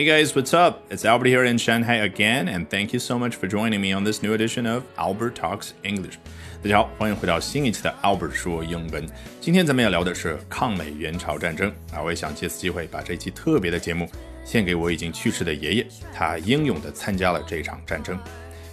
[0.00, 0.84] Hey guys, what's up?
[0.90, 4.04] It's Albert here in Shanghai again, and thank you so much for joining me on
[4.04, 6.18] this new edition of Albert Talks English.
[6.62, 9.06] 大家好，欢迎回到新一期的 Albert 说英文。
[9.40, 14.06] 今天咱们要聊的是抗美援朝战争啊，我也想借此机会把这期特别的节目
[14.44, 18.18] 献给我已经去世的爷爷，他英勇地参加了这场战争。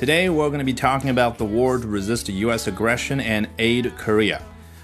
[0.00, 2.68] Today we're going to be talking about the war to resist U.S.
[2.68, 4.40] aggression and aid Korea.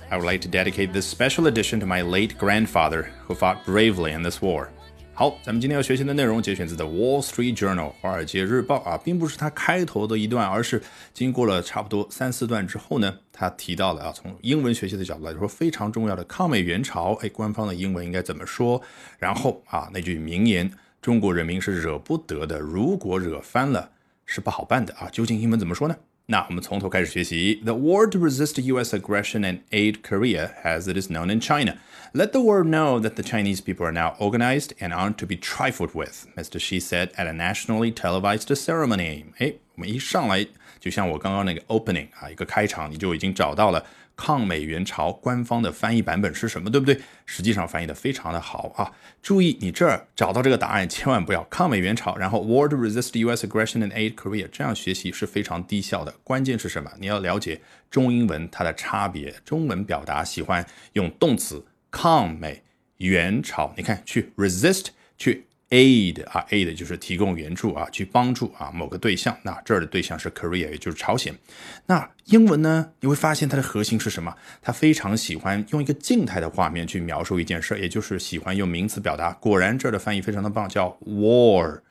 [0.08, 4.12] I would like to dedicate this special edition to my late grandfather, who fought bravely
[4.12, 4.70] in this war.
[5.15, 10.81] 好，咱们今天要学习的内容节选自《The Wall Street Journal》华尔街日报啊，并不是它开头的一段，而是
[11.13, 18.81] 经过了差不多三四段之后呢，他提到了啊，从英文学习的角度来说非常重要的抗美援朝，哎，官方的英文应该怎么说？
[19.19, 23.91] 然后啊，那句名言：中国人民是惹不得的，如果惹翻了
[24.25, 25.07] 是不好办的啊。
[25.11, 25.95] 究竟英文怎么说呢？
[26.26, 27.60] 那我们从头开始学习。
[27.64, 28.94] The war to resist U.S.
[28.94, 31.78] aggression and aid Korea, as it is known in China.
[32.12, 35.36] Let the world know that the Chinese people are now organized and aren't to be
[35.36, 36.58] trifled with, Mr.
[36.58, 39.24] Xi said at a nationally televised ceremony.
[39.38, 40.46] 哎，我们一上来
[40.80, 43.84] 就像我刚刚那个 opening 啊，一个开场，你就已经找到了
[44.15, 46.99] 抗美援朝官方的翻译版本是什么，对不对？
[47.25, 48.91] 实际上翻译的非常的好啊！
[49.21, 53.47] 注意，你这儿找到这个答案，千万不要抗美援朝，然后 war to resist U.S.
[53.47, 56.13] aggression and aid Korea，这样学习是非常低效的。
[56.23, 56.91] 关键是什么？
[56.99, 59.33] 你要了解中英文它的差别。
[59.43, 62.61] 中文表达喜欢用动词抗美
[62.97, 65.47] 援朝，你看去 resist 去。
[65.73, 69.35] Aid 啊，aid 就是提供援助啊，去帮助啊某个对象。
[69.41, 71.33] 那这儿的对象是 Korea，也就是朝鲜。
[71.87, 74.35] 那英文呢，你会发现它的核心是什么？
[74.61, 79.31] 它非常喜欢用一个静态的画面去描述一件事儿，也就是喜欢用名词表达。
[79.33, 81.81] 果然，这儿的翻译非常的棒，叫 war。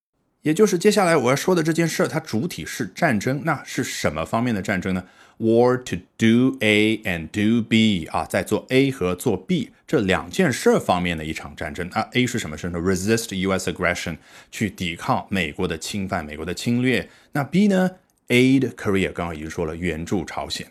[0.42, 3.42] 也就是接下来我要说的这件事儿，它主体是战争。
[3.44, 5.04] 那是什么方面的战争呢
[5.42, 11.90] ？War to do A and do B 啊，在做 A 和做 B 这两件事方面的一场战争。
[11.92, 13.70] 那 A 是什么事呢？Resist U.S.
[13.72, 14.18] aggression，
[14.52, 17.08] 去抵抗美国的侵犯、美国的侵略。
[17.32, 17.90] 那 B 呢
[18.28, 20.68] ？Aid Korea，刚刚已经说了，援助朝鲜。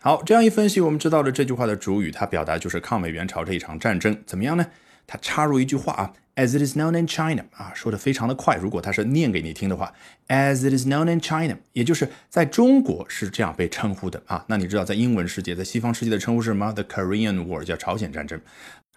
[0.00, 4.16] 好，这样一分析，我们知道了这句话的主语，它表达就是抗美援朝这一场战争。
[4.24, 4.66] 怎么样呢？
[5.06, 6.12] 它插入一句话啊。
[6.38, 8.54] As it is known in China，啊，说的非常的快。
[8.54, 9.92] 如果他是念给你听的话
[10.28, 14.44] ，As it is known in China，也就是在中国是这样被称呼的啊。
[14.46, 18.40] 那你知道在英文世界，在西方世界的称呼是什么？The Korean War 叫朝鲜战争。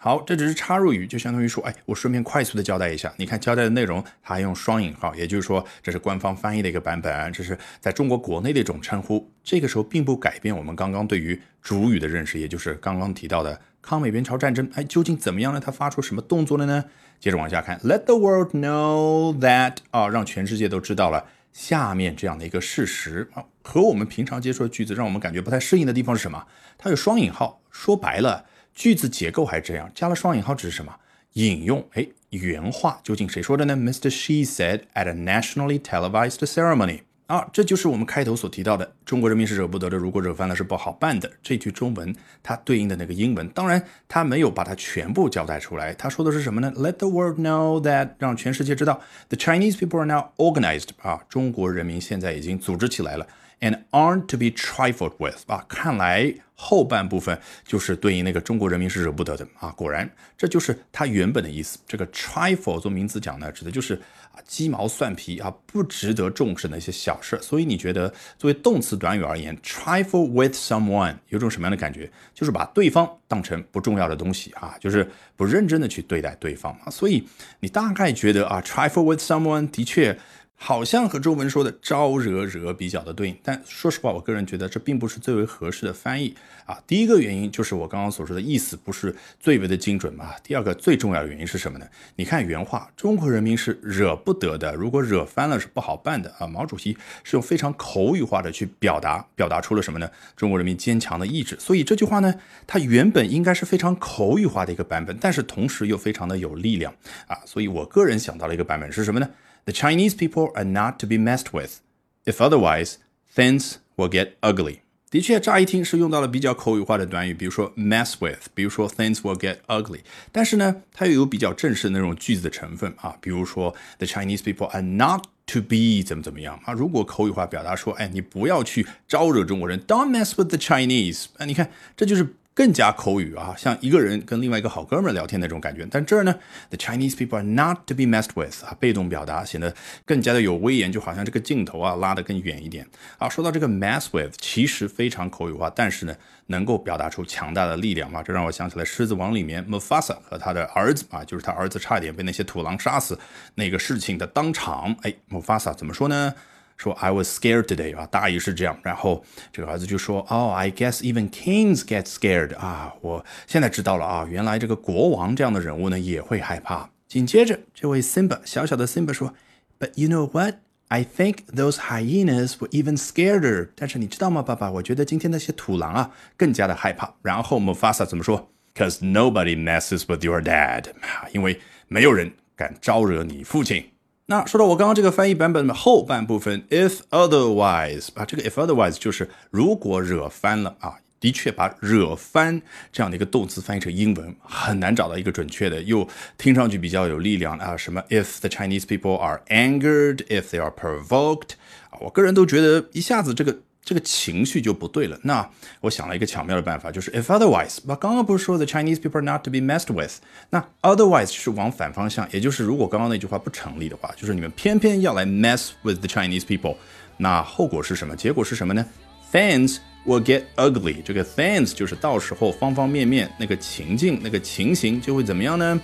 [0.03, 3.13] 好，这只是插入语，就相当于说，哎，我顺便快速的交代一下。
[3.17, 9.31] 你看交代的内容，它还用双引号，也就是说这是官方翻译的一个版本，这是在中国国内的一种称呼。
[9.43, 14.67] 这个时候并不改变我们刚刚对于主语的认识，也就是刚刚提到的抗美援朝战争。
[14.73, 15.61] 哎，究竟怎么样呢？
[15.63, 16.85] 它发出什么动作了呢？
[17.19, 26.47] 接着往下看，Let the world know that 啊，让全世界都知道了下面这样的一个事实啊，和我们平常接触的句子让我们感觉不太适应的地方是什么？
[26.79, 30.95] 它有双引号，说白了，句子结构还这样，加了双引号指什么？
[31.33, 34.09] 引用，哎，原话究竟谁说的呢？Mr.
[34.09, 37.01] She said at a nationally televised ceremony。
[37.27, 41.31] 啊，这就是我们开头所提到的，中国人民是惹不得的，如果惹翻了是不好办的。
[41.41, 45.93] 这句中文它对应的那个英文，当然它没有把它全部交代出来。
[45.93, 48.99] 他说的是什么呢？Let the world know that，让全世界知道
[49.29, 50.89] ，the Chinese people are now organized。
[51.01, 53.25] 啊，中国人民现在已经组织起来了
[53.61, 55.49] ，and aren't to be trifled with。
[55.49, 59.69] 啊，看来后半部分就是对应那个中国人民是惹不得的啊。
[59.69, 61.79] 果然，这就是它原本的意思。
[61.87, 64.01] 这个 trifle 做名词讲呢，指的就是。
[64.31, 67.37] 啊，鸡毛蒜皮啊，不值得重视的一些小事。
[67.41, 68.07] 所以你觉得
[68.37, 72.09] 作为动词短语而言，trifle with someone 有种什么样的感觉？
[72.33, 75.05] 就是把对方当成不重要的东西啊，就是
[75.35, 76.89] 不认真的去对待对方啊。
[76.89, 77.27] 所以
[77.59, 80.17] 你大概觉得啊，trifle with someone 的确。
[80.63, 86.35] 好像和中文说的招惹惹比较的对应，但说实话，我个人觉得这并不是最为合适的翻译
[86.67, 86.79] 啊。
[86.85, 90.35] 第一个原因就是我刚刚所说的意思不是最为的精准嘛。
[90.43, 91.87] 第二个最重要的原因是什么呢？
[92.15, 96.45] 你看原话，中国人民是惹不得的，如果惹翻了是不好办的啊。
[96.45, 100.07] 毛主席是用非常口语化的去表达，表达出了什么呢？
[100.35, 101.57] 中国人民坚强的意志。
[101.59, 102.35] 所以这句话呢，
[102.67, 106.93] 它原本应该是非常口语化的一个版本，但是同时又非常的有力量
[107.25, 107.39] 啊。
[107.47, 109.27] 所以我个人想到了一个版本是什么呢
[109.64, 111.80] ？The Chinese people are not to be messed with.
[112.24, 112.94] If otherwise,
[113.34, 114.78] things will get ugly.
[115.10, 120.00] 的确，乍一听是用到了比较口语化的短语，比如说 mess with，比如说 things will get ugly。
[120.32, 126.72] 但是呢，它又有比较正式的那种句子的成分啊，比如说 the Chinese people are not to be 怎么怎么样啊。
[126.72, 131.26] 如果口语化表达说，哎，你不要去招惹中国人，don't mess with the Chinese。
[131.38, 132.34] 啊，你看，这就是。
[132.61, 135.83] 更加口语啊，像一个人跟另外一个好哥们聊天那种感觉。
[135.89, 136.35] 但这儿呢
[136.69, 139.73] ，the Chinese people are not to be messed with 啊，被动表达显得
[140.05, 142.87] 更加的有威严，就好像这个镜头啊拉得更远一点
[143.17, 143.27] 啊。
[143.27, 146.15] 说到这个 mess with，其实非常口语化，但是呢，
[146.45, 148.21] 能够表达出强大的力量嘛。
[148.21, 153.17] 这让我想起来《狮子王》里面 Mufasa 和他的儿子啊，就是他儿子差点被那些土狼杀死
[153.55, 156.35] 那个事情的当场，哎，Mufasa 怎么说呢？
[156.81, 158.75] 说 I was scared today 啊，大意是这样。
[158.81, 159.23] 然后
[159.53, 166.89] 这个儿子就说哦，I guess even kings get scared 啊，我现在知道了啊，原来这个国王这样的人物呢也会害怕。
[167.07, 169.35] 紧接着这位 Simba 小小的 Simba 说
[169.77, 170.55] ，But you know what?
[170.87, 173.69] I think those hyenas were even scareder。
[173.75, 174.71] 但是你知道吗，爸爸？
[174.71, 177.13] 我觉得今天那些土狼啊更加的害怕。
[177.21, 180.85] 然后 Mufasa 怎么说？Cause nobody messes with your dad，
[181.31, 183.90] 因为没有人敢招惹你父亲。
[184.31, 192.61] 那说到我刚刚这个翻译版本的后半部分，if otherwise 啊，这个 if otherwise 就是如果惹翻了啊，的确把惹翻
[192.93, 196.07] 这样的一个动词翻译成英文很难找到一个准确的，又
[196.37, 201.55] 听上去比较有力量啊，什么 if the Chinese people are angered，if they are provoked
[201.89, 203.57] 啊，我个人都觉得一下子这个。
[203.83, 205.19] 这个情绪就不对了。
[205.23, 205.47] 那
[205.81, 210.13] 我想了一个巧妙的办法，就是 if otherwise，那刚刚不是说 the Chinese people are not to be messed with，
[210.49, 216.75] 那 otherwise 是往反方向，也就是如果刚刚那句话不成立的话，就是你们偏偏要来 mess with the Chinese people，
[217.17, 218.15] 那后果是什么？
[218.15, 218.85] 结果是什么呢
[219.31, 221.01] ？Things will get ugly。
[221.03, 225.79] 这个 things 就是到时候方方面面那个情境、那个情形就会怎么样呢？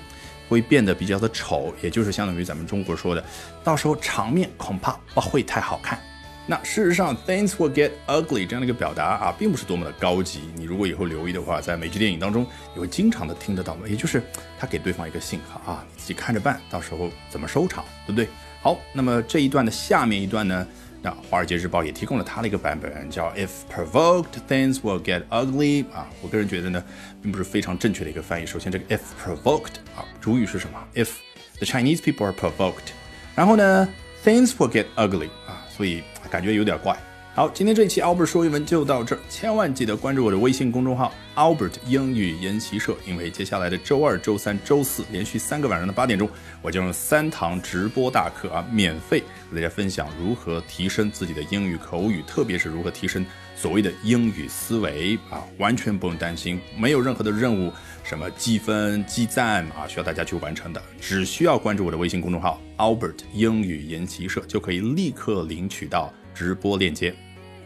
[0.50, 3.22] 会变得比较的丑，也就是相当于咱们中国说的，
[3.66, 6.00] 到时候场面恐怕不会太好看。
[6.50, 10.50] 那事实上，things will get ugly 这样的一个表达啊，并不是多么的高级。
[10.56, 13.76] 你如果以后留意的话，在美剧电影当中，你会经常的听得到。
[13.86, 14.24] 也就是
[14.58, 18.30] 他给对方一个信号啊，你自己看着办，到时候怎么收场，对不对？
[18.62, 20.66] 好，那么这一段的下面一段呢，
[21.02, 26.08] 那《华尔街日报》也提供了它的一个版本，叫 If provoked, things will get ugly 啊。
[26.22, 26.82] 我个人觉得呢，
[27.22, 28.46] 并不是非常正确的一个翻译。
[28.46, 31.10] 首先，这个 if provoked 啊，主语是什么？If
[31.58, 32.94] the Chinese people are provoked，
[33.36, 33.88] 然后呢
[34.24, 36.04] ，things will get ugly 啊，所以。
[36.28, 36.96] 感觉有点怪。
[37.38, 46.28] 好，今天这一期 Albert 说英文就到这儿，千万记得关注我的微信公众号 Albert 英语研习社，因为接下来的周二、周三、周四连续三个晚上的八点钟，
[46.64, 49.20] 我将用三堂直播大课啊，免费
[49.52, 53.24] 和大家分享如何提升自己的英语口语，特别是如何提升
[53.56, 57.72] 所谓的英语思维啊，完全不用担心，没有任何的任务，
[58.04, 67.14] 什么积分、积赞啊，需要大家去完成的，只需要关注我的微信公众号 Albert 英语研习社，就可以立刻领取到直播链接。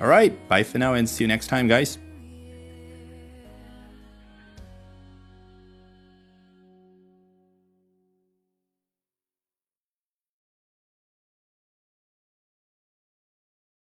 [0.02, 2.00] All right, bye for now and see you next time, guys.